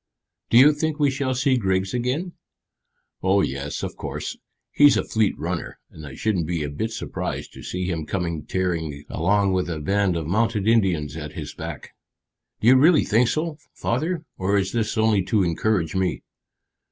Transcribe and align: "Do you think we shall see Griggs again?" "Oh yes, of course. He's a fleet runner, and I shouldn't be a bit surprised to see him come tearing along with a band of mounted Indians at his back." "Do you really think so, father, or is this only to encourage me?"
"Do 0.49 0.57
you 0.57 0.73
think 0.73 0.99
we 0.99 1.11
shall 1.11 1.35
see 1.35 1.57
Griggs 1.57 1.93
again?" 1.93 2.33
"Oh 3.21 3.41
yes, 3.41 3.83
of 3.83 3.95
course. 3.97 4.35
He's 4.71 4.97
a 4.97 5.03
fleet 5.03 5.37
runner, 5.37 5.77
and 5.91 6.07
I 6.07 6.15
shouldn't 6.15 6.47
be 6.47 6.63
a 6.63 6.71
bit 6.71 6.89
surprised 6.91 7.53
to 7.53 7.61
see 7.61 7.85
him 7.85 8.07
come 8.07 8.41
tearing 8.47 9.05
along 9.11 9.51
with 9.53 9.69
a 9.69 9.79
band 9.79 10.17
of 10.17 10.25
mounted 10.25 10.67
Indians 10.67 11.15
at 11.15 11.33
his 11.33 11.53
back." 11.53 11.93
"Do 12.61 12.67
you 12.67 12.77
really 12.77 13.05
think 13.05 13.27
so, 13.27 13.59
father, 13.75 14.25
or 14.39 14.57
is 14.57 14.71
this 14.71 14.97
only 14.97 15.21
to 15.25 15.43
encourage 15.43 15.93
me?" 15.93 16.23